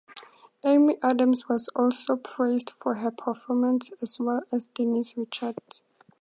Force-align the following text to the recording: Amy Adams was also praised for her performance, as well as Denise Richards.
Amy 0.65 0.97
Adams 1.03 1.47
was 1.47 1.67
also 1.75 2.15
praised 2.17 2.71
for 2.71 2.95
her 2.95 3.11
performance, 3.11 3.91
as 4.01 4.19
well 4.19 4.41
as 4.51 4.65
Denise 4.73 5.15
Richards. 5.15 5.83